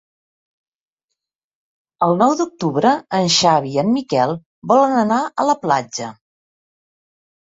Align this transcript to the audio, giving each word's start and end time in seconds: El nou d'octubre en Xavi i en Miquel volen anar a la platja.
El 2.05 2.15
nou 2.21 2.31
d'octubre 2.39 2.93
en 3.19 3.29
Xavi 3.35 3.73
i 3.77 3.79
en 3.83 3.91
Miquel 3.97 4.33
volen 4.73 4.97
anar 5.01 5.19
a 5.43 5.45
la 5.51 5.57
platja. 5.67 6.09